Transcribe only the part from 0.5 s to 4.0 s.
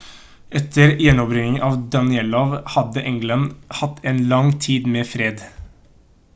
etter gjenerobringen av danelaw hadde england